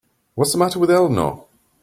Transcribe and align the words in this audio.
What's 0.33 0.53
the 0.53 0.57
matter 0.57 0.79
with 0.79 0.89
Eleanor? 0.89 1.43